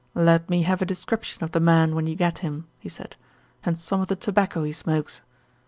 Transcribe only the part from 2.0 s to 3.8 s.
you get him," he said, "and